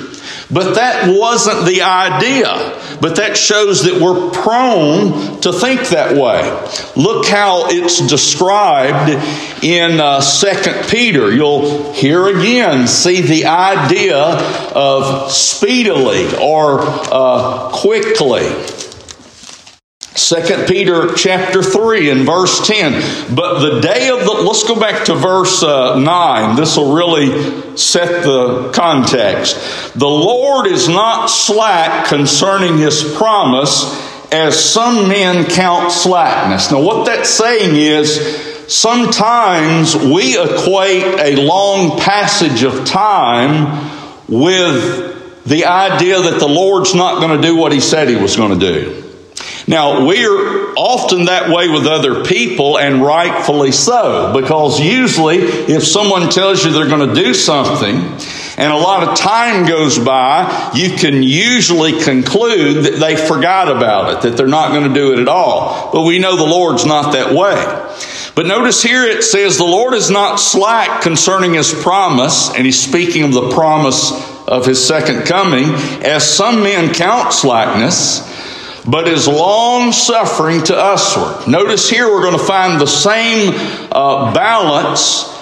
But 0.51 0.75
that 0.75 1.17
wasn't 1.17 1.65
the 1.65 1.83
idea. 1.83 2.80
But 3.01 3.17
that 3.17 3.37
shows 3.37 3.85
that 3.85 4.01
we're 4.01 4.31
prone 4.31 5.41
to 5.41 5.53
think 5.53 5.89
that 5.89 6.17
way. 6.17 6.43
Look 6.97 7.27
how 7.27 7.69
it's 7.69 8.07
described 8.07 9.11
in 9.65 10.01
uh, 10.01 10.21
2 10.21 10.89
Peter. 10.91 11.33
You'll 11.33 11.93
here 11.93 12.29
again 12.29 12.87
see 12.87 13.23
the 13.23 13.47
idea 13.47 14.19
of 14.19 15.33
speedily 15.33 16.27
or 16.37 16.81
uh, 16.83 17.71
quickly. 17.73 18.47
Second 20.21 20.69
Peter 20.69 21.15
chapter 21.15 21.63
3 21.63 22.11
and 22.11 22.27
verse 22.27 22.67
10. 22.67 23.35
But 23.35 23.61
the 23.61 23.81
day 23.81 24.11
of 24.11 24.21
the, 24.21 24.43
let's 24.47 24.69
go 24.69 24.79
back 24.79 25.07
to 25.07 25.15
verse 25.15 25.63
uh, 25.63 25.99
9. 25.99 26.57
This 26.57 26.77
will 26.77 26.95
really 26.95 27.77
set 27.77 28.23
the 28.23 28.71
context. 28.73 29.57
The 29.95 30.07
Lord 30.07 30.67
is 30.67 30.89
not 30.89 31.27
slack 31.27 32.07
concerning 32.07 32.77
his 32.77 33.03
promise, 33.17 33.99
as 34.31 34.63
some 34.63 35.09
men 35.09 35.47
count 35.47 35.91
slackness. 35.91 36.71
Now, 36.71 36.83
what 36.83 37.07
that's 37.07 37.31
saying 37.31 37.75
is 37.75 38.71
sometimes 38.73 39.97
we 39.97 40.39
equate 40.39 41.19
a 41.19 41.37
long 41.43 41.99
passage 41.99 42.63
of 42.63 42.85
time 42.85 43.91
with 44.29 45.45
the 45.47 45.65
idea 45.65 46.21
that 46.21 46.39
the 46.39 46.47
Lord's 46.47 46.95
not 46.95 47.21
going 47.21 47.41
to 47.41 47.49
do 47.49 47.57
what 47.57 47.73
he 47.73 47.81
said 47.81 48.09
he 48.09 48.17
was 48.17 48.37
going 48.37 48.61
to 48.61 48.73
do. 48.73 49.00
Now, 49.71 50.05
we're 50.05 50.75
often 50.75 51.27
that 51.27 51.49
way 51.49 51.69
with 51.69 51.87
other 51.87 52.25
people, 52.25 52.77
and 52.77 53.01
rightfully 53.01 53.71
so, 53.71 54.33
because 54.35 54.81
usually 54.81 55.37
if 55.37 55.87
someone 55.87 56.29
tells 56.29 56.65
you 56.65 56.73
they're 56.73 56.89
going 56.89 57.09
to 57.09 57.15
do 57.15 57.33
something, 57.35 57.95
and 58.59 58.73
a 58.73 58.77
lot 58.77 59.09
of 59.09 59.17
time 59.17 59.69
goes 59.69 59.97
by, 59.97 60.73
you 60.75 60.97
can 60.97 61.23
usually 61.23 62.03
conclude 62.03 62.85
that 62.85 62.99
they 62.99 63.15
forgot 63.15 63.71
about 63.71 64.13
it, 64.13 64.23
that 64.23 64.37
they're 64.37 64.49
not 64.49 64.73
going 64.73 64.89
to 64.89 64.93
do 64.93 65.13
it 65.13 65.21
at 65.21 65.29
all. 65.29 65.93
But 65.93 66.03
we 66.03 66.19
know 66.19 66.35
the 66.37 66.43
Lord's 66.43 66.85
not 66.85 67.13
that 67.13 67.33
way. 67.33 67.55
But 68.35 68.47
notice 68.47 68.83
here 68.83 69.05
it 69.05 69.23
says, 69.23 69.57
The 69.57 69.63
Lord 69.63 69.95
is 69.95 70.11
not 70.11 70.41
slack 70.41 71.03
concerning 71.03 71.55
his 71.55 71.73
promise, 71.73 72.53
and 72.53 72.67
he's 72.67 72.83
speaking 72.83 73.23
of 73.23 73.33
the 73.35 73.51
promise 73.51 74.11
of 74.49 74.67
his 74.67 74.85
second 74.85 75.27
coming, 75.27 75.67
as 76.05 76.29
some 76.29 76.65
men 76.65 76.93
count 76.93 77.33
slackness 77.33 78.40
but 78.89 79.09
is 79.09 79.29
long 79.29 79.93
suffering 79.93 80.63
to 80.65 80.73
usward. 80.73 81.49
Notice 81.49 81.89
here 81.89 82.07
we're 82.07 82.23
going 82.23 82.39
to 82.39 82.45
find 82.45 82.81
the 82.81 82.87
same 82.87 83.53
uh, 83.93 84.33
balance 84.33 85.37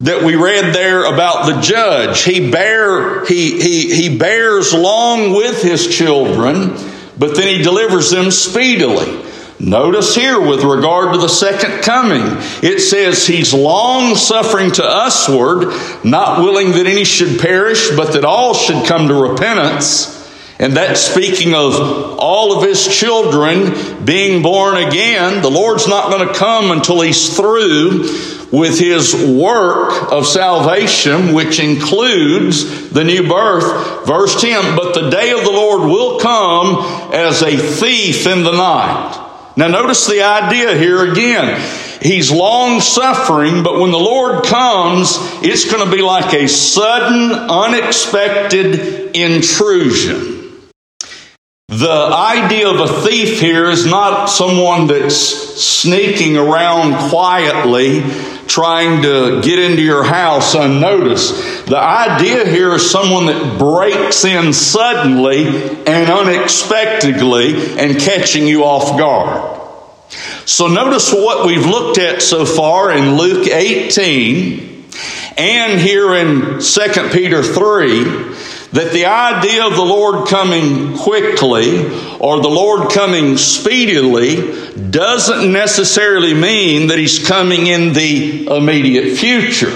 that 0.00 0.24
we 0.24 0.34
read 0.34 0.74
there 0.74 1.04
about 1.12 1.46
the 1.46 1.60
judge. 1.60 2.24
He 2.24 2.50
bear 2.50 3.24
he 3.24 3.60
he 3.60 3.94
he 3.94 4.18
bears 4.18 4.74
long 4.74 5.32
with 5.32 5.62
his 5.62 5.94
children, 5.94 6.76
but 7.18 7.36
then 7.36 7.46
he 7.46 7.62
delivers 7.62 8.10
them 8.10 8.30
speedily. 8.30 9.22
Notice 9.60 10.16
here 10.16 10.40
with 10.40 10.64
regard 10.64 11.14
to 11.14 11.20
the 11.20 11.28
second 11.28 11.82
coming, 11.82 12.22
it 12.64 12.80
says 12.80 13.24
he's 13.24 13.54
long 13.54 14.16
suffering 14.16 14.72
to 14.72 14.82
usward, 14.82 15.72
not 16.02 16.40
willing 16.40 16.72
that 16.72 16.86
any 16.86 17.04
should 17.04 17.38
perish, 17.38 17.94
but 17.94 18.14
that 18.14 18.24
all 18.24 18.54
should 18.54 18.84
come 18.86 19.06
to 19.06 19.14
repentance. 19.14 20.21
And 20.62 20.76
that's 20.76 21.00
speaking 21.00 21.54
of 21.54 21.74
all 22.20 22.56
of 22.56 22.68
his 22.68 22.86
children 22.86 24.04
being 24.04 24.44
born 24.44 24.76
again. 24.76 25.42
The 25.42 25.50
Lord's 25.50 25.88
not 25.88 26.08
going 26.12 26.28
to 26.28 26.34
come 26.34 26.70
until 26.70 27.00
he's 27.00 27.36
through 27.36 28.02
with 28.52 28.78
his 28.78 29.12
work 29.12 30.12
of 30.12 30.24
salvation, 30.24 31.34
which 31.34 31.58
includes 31.58 32.90
the 32.90 33.02
new 33.02 33.28
birth. 33.28 34.06
Verse 34.06 34.40
10 34.40 34.76
But 34.76 34.94
the 34.94 35.10
day 35.10 35.32
of 35.32 35.42
the 35.42 35.50
Lord 35.50 35.80
will 35.80 36.20
come 36.20 37.12
as 37.12 37.42
a 37.42 37.56
thief 37.56 38.28
in 38.28 38.44
the 38.44 38.52
night. 38.52 39.18
Now, 39.56 39.66
notice 39.66 40.06
the 40.06 40.22
idea 40.22 40.76
here 40.76 41.10
again. 41.10 41.60
He's 42.00 42.30
long 42.30 42.80
suffering, 42.80 43.64
but 43.64 43.80
when 43.80 43.90
the 43.90 43.98
Lord 43.98 44.44
comes, 44.44 45.16
it's 45.42 45.68
going 45.68 45.84
to 45.84 45.90
be 45.94 46.02
like 46.02 46.32
a 46.34 46.46
sudden, 46.46 47.32
unexpected 47.32 49.16
intrusion. 49.16 50.31
The 51.72 51.88
idea 51.88 52.68
of 52.68 52.80
a 52.80 53.00
thief 53.00 53.40
here 53.40 53.70
is 53.70 53.86
not 53.86 54.26
someone 54.26 54.88
that's 54.88 55.16
sneaking 55.16 56.36
around 56.36 57.08
quietly 57.08 58.02
trying 58.46 59.00
to 59.00 59.40
get 59.40 59.58
into 59.58 59.80
your 59.80 60.04
house 60.04 60.54
unnoticed. 60.54 61.64
The 61.64 61.78
idea 61.78 62.46
here 62.46 62.74
is 62.74 62.90
someone 62.90 63.24
that 63.24 63.58
breaks 63.58 64.26
in 64.26 64.52
suddenly 64.52 65.46
and 65.86 66.10
unexpectedly 66.10 67.78
and 67.78 67.98
catching 67.98 68.46
you 68.46 68.64
off 68.64 68.98
guard. 68.98 69.58
So 70.44 70.66
notice 70.66 71.10
what 71.10 71.46
we've 71.46 71.64
looked 71.64 71.96
at 71.96 72.20
so 72.20 72.44
far 72.44 72.92
in 72.92 73.16
Luke 73.16 73.46
18 73.46 74.84
and 75.38 75.80
here 75.80 76.12
in 76.16 76.60
2 76.60 77.08
Peter 77.14 77.42
3 77.42 78.51
that 78.72 78.92
the 78.92 79.04
idea 79.04 79.66
of 79.66 79.76
the 79.76 79.84
Lord 79.84 80.28
coming 80.28 80.96
quickly 80.96 81.84
or 82.18 82.40
the 82.40 82.48
Lord 82.48 82.90
coming 82.90 83.36
speedily 83.36 84.90
doesn't 84.90 85.52
necessarily 85.52 86.32
mean 86.32 86.88
that 86.88 86.98
He's 86.98 87.26
coming 87.26 87.66
in 87.66 87.92
the 87.92 88.46
immediate 88.46 89.18
future. 89.18 89.72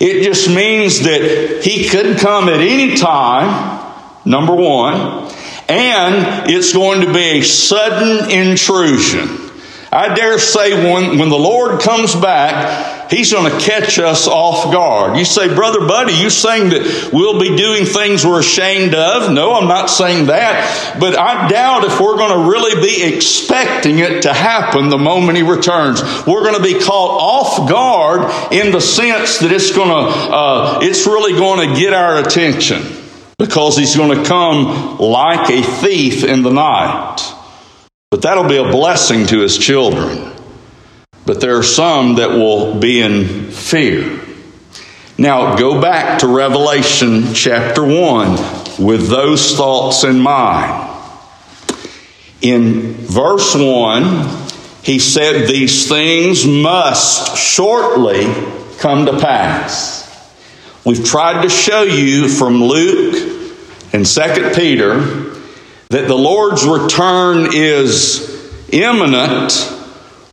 It 0.00 0.22
just 0.22 0.48
means 0.48 1.00
that 1.00 1.62
He 1.64 1.88
could 1.88 2.18
come 2.18 2.48
at 2.48 2.60
any 2.60 2.96
time, 2.96 3.92
number 4.24 4.54
one, 4.54 5.30
and 5.68 6.50
it's 6.50 6.72
going 6.72 7.00
to 7.00 7.12
be 7.12 7.40
a 7.40 7.42
sudden 7.42 8.30
intrusion. 8.30 9.50
I 9.92 10.14
dare 10.14 10.38
say 10.38 10.72
when, 10.72 11.18
when 11.18 11.30
the 11.30 11.38
Lord 11.38 11.80
comes 11.80 12.14
back, 12.14 12.99
He's 13.10 13.32
going 13.32 13.50
to 13.50 13.58
catch 13.58 13.98
us 13.98 14.28
off 14.28 14.72
guard. 14.72 15.18
You 15.18 15.24
say, 15.24 15.52
Brother 15.52 15.80
Buddy, 15.80 16.12
you 16.12 16.30
saying 16.30 16.70
that 16.70 17.10
we'll 17.12 17.40
be 17.40 17.56
doing 17.56 17.84
things 17.84 18.24
we're 18.24 18.38
ashamed 18.38 18.94
of? 18.94 19.32
No, 19.32 19.54
I'm 19.54 19.66
not 19.66 19.90
saying 19.90 20.26
that. 20.26 20.96
But 21.00 21.18
I 21.18 21.48
doubt 21.48 21.84
if 21.84 22.00
we're 22.00 22.16
going 22.16 22.44
to 22.44 22.50
really 22.50 22.80
be 22.80 23.14
expecting 23.14 23.98
it 23.98 24.22
to 24.22 24.32
happen 24.32 24.90
the 24.90 24.98
moment 24.98 25.38
He 25.38 25.42
returns. 25.42 26.00
We're 26.24 26.44
going 26.44 26.56
to 26.56 26.62
be 26.62 26.78
caught 26.78 27.20
off 27.20 27.68
guard 27.68 28.52
in 28.52 28.70
the 28.70 28.80
sense 28.80 29.40
that 29.40 29.50
it's 29.50 29.74
going 29.74 29.88
to, 29.88 30.10
uh, 30.10 30.78
it's 30.82 31.04
really 31.06 31.32
going 31.32 31.68
to 31.68 31.80
get 31.80 31.92
our 31.92 32.18
attention 32.24 32.82
because 33.38 33.76
He's 33.76 33.96
going 33.96 34.16
to 34.16 34.24
come 34.24 34.98
like 34.98 35.50
a 35.50 35.62
thief 35.62 36.22
in 36.22 36.42
the 36.42 36.50
night. 36.50 37.18
But 38.10 38.22
that'll 38.22 38.48
be 38.48 38.56
a 38.56 38.70
blessing 38.70 39.26
to 39.26 39.40
his 39.40 39.56
children. 39.56 40.39
But 41.26 41.40
there 41.40 41.56
are 41.58 41.62
some 41.62 42.16
that 42.16 42.30
will 42.30 42.78
be 42.78 43.00
in 43.00 43.50
fear. 43.50 44.20
Now, 45.18 45.56
go 45.56 45.80
back 45.80 46.20
to 46.20 46.26
Revelation 46.26 47.34
chapter 47.34 47.84
1 47.84 48.84
with 48.84 49.08
those 49.08 49.54
thoughts 49.54 50.02
in 50.02 50.18
mind. 50.18 50.88
In 52.40 52.94
verse 52.94 53.54
1, 53.54 54.48
he 54.82 54.98
said, 54.98 55.46
These 55.46 55.88
things 55.88 56.46
must 56.46 57.36
shortly 57.36 58.24
come 58.78 59.04
to 59.06 59.18
pass. 59.20 60.00
We've 60.86 61.04
tried 61.04 61.42
to 61.42 61.50
show 61.50 61.82
you 61.82 62.28
from 62.28 62.64
Luke 62.64 63.52
and 63.92 64.06
2 64.06 64.52
Peter 64.54 65.00
that 65.90 66.08
the 66.08 66.14
Lord's 66.14 66.64
return 66.64 67.48
is 67.52 68.50
imminent 68.72 69.52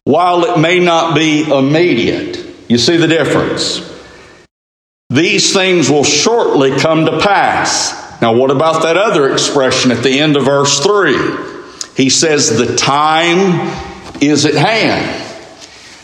while 0.08 0.46
it 0.46 0.58
may 0.58 0.80
not 0.80 1.14
be 1.14 1.44
immediate. 1.44 2.38
You 2.70 2.78
see 2.78 2.96
the 2.96 3.08
difference? 3.08 3.82
These 5.10 5.52
things 5.54 5.90
will 5.90 6.06
shortly 6.06 6.80
come 6.80 7.04
to 7.08 7.20
pass. 7.20 8.22
Now, 8.22 8.34
what 8.34 8.50
about 8.50 8.84
that 8.84 8.96
other 8.96 9.30
expression 9.34 9.92
at 9.92 10.04
the 10.04 10.18
end 10.18 10.38
of 10.38 10.46
verse 10.46 10.80
3? 10.80 11.14
He 11.98 12.10
says, 12.10 12.58
The 12.58 12.78
time 12.78 13.70
is 14.22 14.46
at 14.46 14.54
hand. 14.54 15.26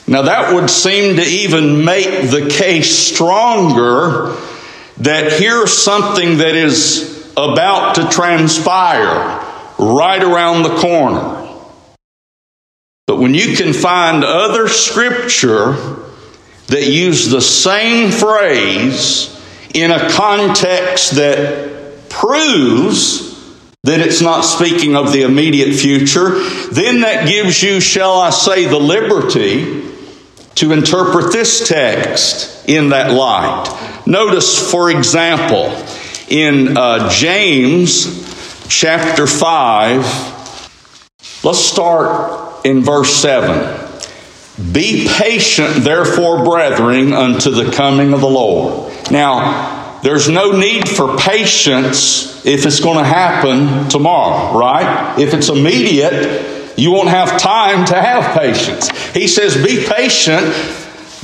Now, 0.05 0.23
that 0.23 0.53
would 0.53 0.69
seem 0.69 1.15
to 1.15 1.23
even 1.23 1.85
make 1.85 2.29
the 2.29 2.49
case 2.49 2.93
stronger 2.93 4.35
that 4.97 5.31
here's 5.39 5.71
something 5.71 6.39
that 6.39 6.55
is 6.55 7.31
about 7.37 7.95
to 7.95 8.09
transpire 8.09 9.39
right 9.79 10.21
around 10.21 10.63
the 10.63 10.75
corner. 10.75 11.42
But 13.05 13.19
when 13.19 13.33
you 13.33 13.55
can 13.55 13.73
find 13.73 14.23
other 14.23 14.69
scripture 14.69 15.73
that 16.67 16.87
use 16.87 17.29
the 17.29 17.41
same 17.41 18.11
phrase 18.11 19.29
in 19.73 19.91
a 19.91 20.09
context 20.11 21.15
that 21.15 22.09
proves 22.09 23.33
that 23.83 23.99
it's 23.99 24.21
not 24.21 24.41
speaking 24.41 24.95
of 24.95 25.11
the 25.11 25.23
immediate 25.23 25.75
future, 25.75 26.39
then 26.71 27.01
that 27.01 27.27
gives 27.27 27.61
you, 27.61 27.81
shall 27.81 28.19
I 28.19 28.29
say, 28.29 28.65
the 28.65 28.79
liberty 28.79 29.91
to 30.55 30.71
interpret 30.71 31.33
this 31.33 31.67
text 31.67 32.69
in 32.69 32.89
that 32.89 33.11
light. 33.11 34.01
Notice, 34.05 34.71
for 34.71 34.89
example, 34.89 35.75
in 36.29 36.77
uh, 36.77 37.09
James 37.09 38.67
chapter 38.69 39.27
5, 39.27 41.43
let's 41.43 41.59
start 41.59 42.42
in 42.63 42.81
verse 42.81 43.13
7. 43.15 43.91
Be 44.71 45.07
patient, 45.09 45.83
therefore, 45.83 46.43
brethren, 46.43 47.13
unto 47.13 47.49
the 47.49 47.71
coming 47.71 48.13
of 48.13 48.21
the 48.21 48.29
Lord. 48.29 48.93
Now, 49.11 49.99
there's 50.03 50.29
no 50.29 50.51
need 50.51 50.87
for 50.87 51.17
patience 51.17 52.45
if 52.45 52.65
it's 52.65 52.79
going 52.79 52.97
to 52.97 53.05
happen 53.05 53.89
tomorrow, 53.89 54.57
right? 54.57 55.17
If 55.17 55.33
it's 55.33 55.49
immediate, 55.49 56.77
you 56.77 56.91
won't 56.91 57.09
have 57.09 57.39
time 57.39 57.85
to 57.85 57.95
have 57.95 58.37
patience. 58.37 58.89
He 59.11 59.27
says, 59.27 59.55
Be 59.55 59.85
patient 59.87 60.53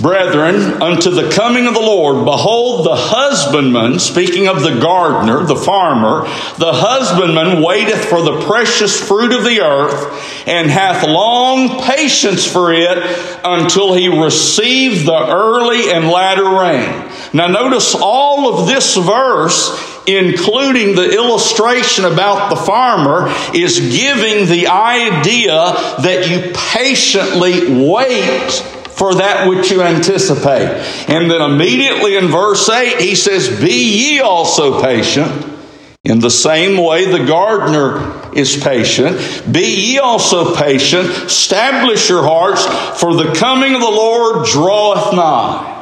Brethren, 0.02 0.82
unto 0.82 1.10
the 1.10 1.30
coming 1.30 1.68
of 1.68 1.74
the 1.74 1.82
Lord, 1.82 2.24
behold, 2.24 2.86
the 2.86 2.96
husbandman, 2.96 4.00
speaking 4.00 4.48
of 4.48 4.64
the 4.64 4.80
gardener, 4.80 5.44
the 5.44 5.58
farmer, 5.58 6.22
the 6.58 6.72
husbandman 6.72 7.62
waiteth 7.62 8.06
for 8.06 8.22
the 8.22 8.40
precious 8.46 8.98
fruit 8.98 9.34
of 9.34 9.44
the 9.44 9.60
earth, 9.60 10.48
and 10.48 10.70
hath 10.72 11.06
long 11.06 11.82
patience 11.84 12.46
for 12.46 12.72
it 12.72 12.98
until 13.44 13.94
he 13.94 14.08
receive 14.08 15.06
the 15.06 15.28
early 15.30 15.92
and 15.92 16.08
latter 16.08 16.46
rain. 16.46 17.12
Now, 17.34 17.48
notice 17.48 17.94
all 17.94 18.58
of 18.58 18.68
this 18.68 18.96
verse 18.96 19.98
including 20.08 20.96
the 20.96 21.14
illustration 21.14 22.04
about 22.04 22.50
the 22.50 22.56
farmer, 22.56 23.32
is 23.54 23.80
giving 23.80 24.48
the 24.48 24.66
idea 24.68 25.54
that 26.02 26.28
you 26.28 26.52
patiently 26.56 27.88
wait 27.88 28.79
for 29.00 29.16
that 29.16 29.48
which 29.48 29.72
you 29.72 29.82
anticipate. 29.82 30.68
And 31.08 31.32
then 31.32 31.42
immediately 31.42 32.18
in 32.18 32.28
verse 32.28 32.68
8, 32.70 33.00
he 33.00 33.16
says, 33.16 33.60
Be 33.62 33.98
ye 33.98 34.20
also 34.20 34.84
patient. 34.84 35.56
In 36.04 36.20
the 36.20 36.30
same 36.30 36.84
way, 36.84 37.06
the 37.06 37.26
gardener 37.26 38.34
is 38.36 38.62
patient. 38.62 39.18
Be 39.50 39.92
ye 39.92 40.00
also 40.00 40.54
patient. 40.54 41.10
Establish 41.10 42.10
your 42.10 42.24
hearts, 42.24 42.66
for 43.00 43.16
the 43.16 43.34
coming 43.34 43.74
of 43.74 43.80
the 43.80 43.88
Lord 43.88 44.46
draweth 44.48 45.14
nigh. 45.14 45.78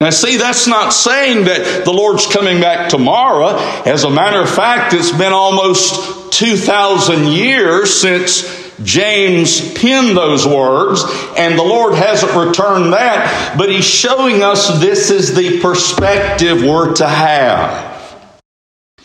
Now, 0.00 0.10
see, 0.10 0.36
that's 0.36 0.66
not 0.66 0.92
saying 0.92 1.46
that 1.46 1.84
the 1.84 1.92
Lord's 1.92 2.26
coming 2.26 2.60
back 2.60 2.88
tomorrow. 2.88 3.56
As 3.84 4.04
a 4.04 4.10
matter 4.10 4.40
of 4.40 4.50
fact, 4.50 4.94
it's 4.94 5.12
been 5.12 5.32
almost 5.32 6.32
2,000 6.32 7.28
years 7.28 8.00
since 8.00 8.61
James 8.84 9.72
penned 9.74 10.16
those 10.16 10.46
words, 10.46 11.02
and 11.36 11.58
the 11.58 11.62
Lord 11.62 11.94
hasn't 11.94 12.34
returned 12.34 12.92
that, 12.92 13.54
but 13.56 13.68
He's 13.68 13.84
showing 13.84 14.42
us 14.42 14.80
this 14.80 15.10
is 15.10 15.34
the 15.34 15.60
perspective 15.60 16.62
we're 16.62 16.94
to 16.94 17.06
have. 17.06 18.22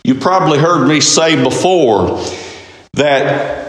You 0.04 0.16
probably 0.16 0.60
heard 0.60 0.88
me 0.88 1.02
say 1.02 1.42
before 1.42 2.24
that 2.94 3.68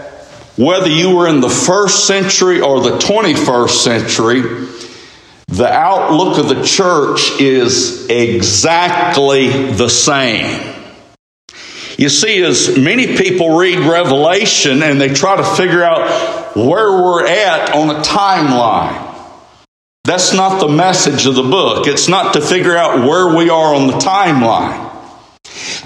whether 0.57 0.89
you 0.89 1.15
were 1.15 1.27
in 1.27 1.41
the 1.41 1.49
first 1.49 2.05
century 2.05 2.61
or 2.61 2.81
the 2.81 2.97
21st 2.97 3.69
century, 3.69 4.41
the 5.47 5.67
outlook 5.67 6.37
of 6.37 6.49
the 6.49 6.63
church 6.63 7.39
is 7.39 8.07
exactly 8.09 9.71
the 9.71 9.89
same. 9.89 10.78
You 11.99 12.07
see, 12.07 12.41
as 12.43 12.77
many 12.77 13.17
people 13.17 13.57
read 13.57 13.79
Revelation 13.79 14.83
and 14.83 15.01
they 15.01 15.09
try 15.09 15.35
to 15.35 15.43
figure 15.43 15.83
out 15.83 16.55
where 16.55 16.93
we're 16.93 17.27
at 17.27 17.75
on 17.75 17.93
a 17.93 17.99
timeline, 17.99 19.13
that's 20.05 20.33
not 20.33 20.61
the 20.61 20.69
message 20.69 21.25
of 21.25 21.35
the 21.35 21.43
book. 21.43 21.87
It's 21.87 22.07
not 22.07 22.35
to 22.35 22.41
figure 22.41 22.77
out 22.77 23.05
where 23.05 23.35
we 23.35 23.49
are 23.49 23.75
on 23.75 23.87
the 23.87 23.97
timeline. 23.97 24.89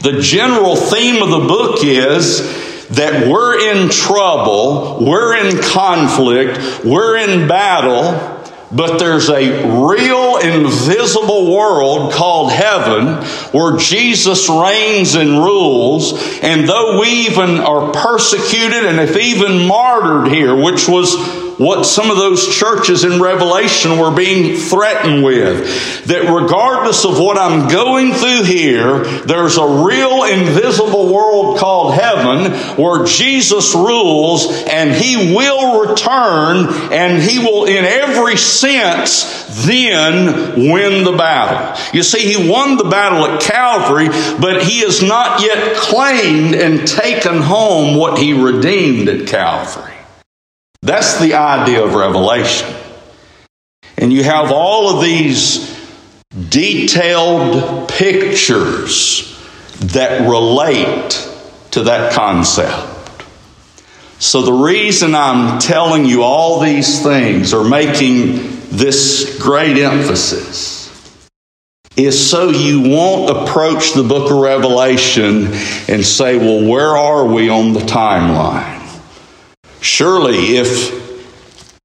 The 0.04 0.21
general 0.21 0.76
theme 0.76 1.23
of 1.23 1.32
the 1.32 1.47
book 1.47 1.84
is 1.84 2.89
that 2.89 3.28
we're 3.28 3.73
in 3.73 3.89
trouble, 3.89 5.04
we're 5.04 5.36
in 5.36 5.63
conflict, 5.63 6.86
we're 6.86 7.17
in 7.17 7.47
battle, 7.47 8.33
but 8.75 8.97
there's 8.97 9.29
a 9.29 9.86
real 9.86 10.38
invisible 10.38 11.53
world 11.53 12.12
called 12.13 12.51
heaven 12.51 13.23
where 13.51 13.77
Jesus 13.77 14.49
reigns 14.49 15.15
and 15.15 15.29
rules. 15.31 16.13
And 16.41 16.67
though 16.67 16.99
we 16.99 17.27
even 17.27 17.59
are 17.59 17.91
persecuted 17.91 18.86
and 18.86 18.99
if 18.99 19.15
even 19.15 19.67
martyred 19.67 20.31
here, 20.31 20.55
which 20.55 20.88
was 20.88 21.42
what 21.58 21.86
some 21.86 22.10
of 22.10 22.18
those 22.18 22.48
churches 22.48 23.04
in 23.04 23.22
Revelation 23.22 23.98
were 23.98 24.13
being 24.16 24.58
threatened 24.58 25.24
with. 25.24 26.06
That 26.08 26.30
regardless 26.30 27.06
of 27.06 27.20
what 27.20 27.38
I'm 27.38 27.70
going 27.70 28.13
through 28.13 28.44
here, 28.44 29.04
there's 29.26 29.58
a 29.58 29.86
real 29.86 30.24
invisible 30.24 31.13
world 31.13 31.58
called 31.58 31.94
heaven 31.96 32.52
where 32.78 33.06
Jesus 33.06 33.74
rules 33.74 34.52
and 34.70 34.92
he 34.92 35.34
will 35.34 35.88
return 35.88 36.68
and 36.92 37.22
he 37.22 37.39
will, 37.39 37.66
in 37.66 37.86
every 37.86 38.38
sense, 38.38 39.66
then 39.66 40.72
win 40.72 41.04
the 41.04 41.16
battle. 41.18 41.80
You 41.94 42.04
see, 42.04 42.34
he 42.34 42.50
won 42.50 42.78
the 42.78 42.86
battle 42.86 43.26
at 43.26 43.42
Calvary, 43.42 44.08
but 44.39 44.63
he 44.63 44.82
has 44.82 45.02
not 45.02 45.42
yet 45.42 45.78
claimed 45.78 46.56
and 46.56 46.88
taken 46.88 47.42
home 47.42 47.98
what 47.98 48.18
he 48.18 48.34
redeemed 48.34 49.08
at 49.10 49.28
Calvary. 49.28 49.92
That's 50.84 51.17
the 51.17 51.36
idea 51.36 51.82
of 51.82 51.96
revelation. 51.96 52.76
And 53.98 54.12
you 54.12 54.22
have 54.24 54.52
all 54.52 54.93
of 54.93 55.02
these 55.02 55.72
detailed 56.50 57.88
pictures 57.88 59.30
that 59.80 60.28
relate 60.28 61.30
to 61.72 61.84
that 61.84 62.12
concept. 62.12 62.89
So, 64.19 64.41
the 64.41 64.52
reason 64.52 65.15
I'm 65.15 65.60
telling 65.60 66.04
you 66.04 66.22
all 66.22 66.60
these 66.60 67.02
things 67.02 67.54
or 67.54 67.63
making 67.63 68.60
this 68.69 69.39
great 69.41 69.78
emphasis 69.78 71.30
is 71.96 72.30
so 72.30 72.50
you 72.50 72.89
won't 72.89 73.30
approach 73.38 73.93
the 73.93 74.04
book 74.04 74.32
of 74.32 74.38
Revelation 74.38 75.48
and 75.88 76.06
say, 76.06 76.38
well, 76.38 76.69
where 76.69 76.98
are 76.98 77.26
we 77.26 77.48
on 77.48 77.72
the 77.72 77.82
timeline? 77.82 78.72
Surely, 79.84 80.56
if 80.56 81.84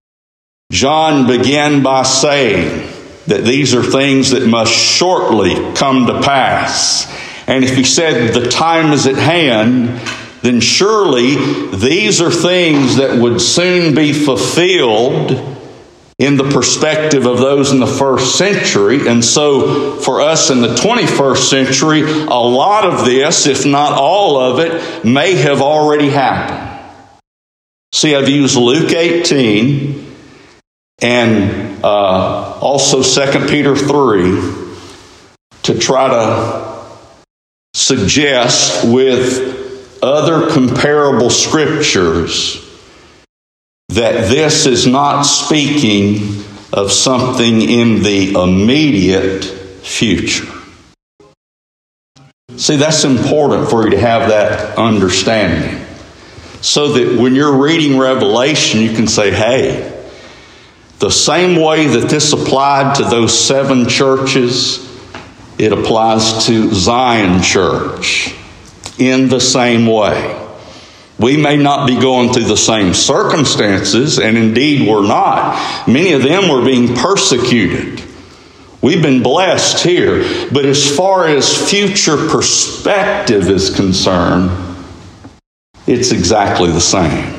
John 0.70 1.26
began 1.26 1.82
by 1.82 2.04
saying 2.04 2.88
that 3.26 3.42
these 3.42 3.74
are 3.74 3.82
things 3.82 4.30
that 4.30 4.46
must 4.46 4.72
shortly 4.72 5.74
come 5.74 6.06
to 6.06 6.22
pass, 6.22 7.12
and 7.48 7.64
if 7.64 7.76
he 7.76 7.82
said 7.82 8.34
the 8.34 8.48
time 8.48 8.92
is 8.92 9.08
at 9.08 9.16
hand, 9.16 10.00
then 10.42 10.60
surely 10.60 11.34
these 11.76 12.20
are 12.20 12.30
things 12.30 12.96
that 12.96 13.18
would 13.18 13.40
soon 13.40 13.96
be 13.96 14.12
fulfilled 14.12 15.32
in 16.18 16.36
the 16.36 16.48
perspective 16.50 17.26
of 17.26 17.38
those 17.38 17.72
in 17.72 17.80
the 17.80 17.86
first 17.86 18.38
century. 18.38 19.08
And 19.08 19.24
so, 19.24 19.96
for 19.96 20.20
us 20.20 20.50
in 20.50 20.60
the 20.60 20.76
21st 20.76 21.50
century, 21.50 22.02
a 22.02 22.38
lot 22.38 22.84
of 22.84 23.04
this, 23.04 23.46
if 23.46 23.66
not 23.66 23.92
all 23.92 24.36
of 24.38 24.60
it, 24.60 25.04
may 25.04 25.34
have 25.34 25.60
already 25.60 26.10
happened. 26.10 26.77
See, 27.92 28.14
I've 28.14 28.28
used 28.28 28.56
Luke 28.56 28.92
18 28.92 30.06
and 31.00 31.84
uh, 31.84 32.58
also 32.60 33.02
2 33.02 33.46
Peter 33.48 33.74
3 33.74 34.66
to 35.62 35.78
try 35.78 36.08
to 36.08 36.88
suggest 37.74 38.86
with 38.86 39.98
other 40.02 40.50
comparable 40.50 41.30
scriptures 41.30 42.64
that 43.88 44.28
this 44.28 44.66
is 44.66 44.86
not 44.86 45.22
speaking 45.22 46.44
of 46.72 46.92
something 46.92 47.62
in 47.62 48.02
the 48.02 48.32
immediate 48.32 49.44
future. 49.44 50.46
See, 52.56 52.76
that's 52.76 53.04
important 53.04 53.70
for 53.70 53.84
you 53.84 53.90
to 53.90 53.98
have 53.98 54.28
that 54.28 54.76
understanding 54.76 55.87
so 56.60 56.92
that 56.92 57.20
when 57.20 57.34
you're 57.34 57.56
reading 57.56 57.98
Revelation, 57.98 58.80
you 58.80 58.94
can 58.94 59.06
say, 59.06 59.30
hey, 59.30 59.94
the 60.98 61.10
same 61.10 61.60
way 61.60 61.86
that 61.86 62.08
this 62.08 62.32
applied 62.32 62.96
to 62.96 63.04
those 63.04 63.38
seven 63.38 63.88
churches, 63.88 64.84
it 65.58 65.72
applies 65.72 66.46
to 66.46 66.74
Zion 66.74 67.42
Church 67.42 68.34
in 68.98 69.28
the 69.28 69.40
same 69.40 69.86
way. 69.86 70.46
We 71.18 71.36
may 71.36 71.56
not 71.56 71.86
be 71.86 72.00
going 72.00 72.32
through 72.32 72.44
the 72.44 72.56
same 72.56 72.94
circumstances, 72.94 74.18
and 74.18 74.36
indeed 74.36 74.88
we're 74.88 75.06
not. 75.06 75.88
Many 75.88 76.12
of 76.12 76.22
them 76.22 76.48
were 76.48 76.64
being 76.64 76.94
persecuted. 76.94 78.02
We've 78.80 79.02
been 79.02 79.22
blessed 79.22 79.84
here, 79.84 80.48
but 80.52 80.64
as 80.64 80.96
far 80.96 81.26
as 81.26 81.70
future 81.70 82.16
perspective 82.28 83.48
is 83.48 83.74
concerned, 83.74 84.67
it's 85.88 86.12
exactly 86.12 86.70
the 86.70 86.80
same. 86.80 87.34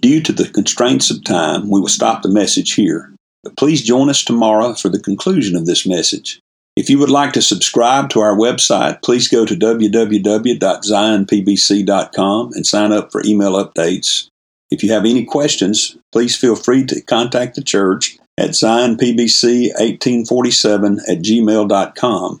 Due 0.00 0.20
to 0.20 0.32
the 0.32 0.48
constraints 0.48 1.10
of 1.10 1.22
time, 1.22 1.70
we 1.70 1.80
will 1.80 1.88
stop 1.88 2.22
the 2.22 2.28
message 2.28 2.74
here. 2.74 3.14
But 3.44 3.56
please 3.56 3.82
join 3.82 4.10
us 4.10 4.24
tomorrow 4.24 4.74
for 4.74 4.88
the 4.88 4.98
conclusion 4.98 5.54
of 5.56 5.66
this 5.66 5.86
message. 5.86 6.40
If 6.74 6.90
you 6.90 6.98
would 6.98 7.10
like 7.10 7.32
to 7.34 7.42
subscribe 7.42 8.08
to 8.10 8.18
our 8.20 8.34
website, 8.34 9.00
please 9.02 9.28
go 9.28 9.46
to 9.46 9.54
www.zionpbc.com 9.54 12.52
and 12.52 12.66
sign 12.66 12.90
up 12.92 13.12
for 13.12 13.22
email 13.24 13.52
updates. 13.52 14.26
If 14.70 14.82
you 14.82 14.90
have 14.92 15.04
any 15.04 15.24
questions, 15.24 15.96
please 16.12 16.34
feel 16.34 16.56
free 16.56 16.84
to 16.86 17.00
contact 17.02 17.54
the 17.54 17.62
church 17.62 18.18
at 18.38 18.50
zionpbc1847 18.50 20.98
at 21.08 21.18
gmail.com. 21.18 22.40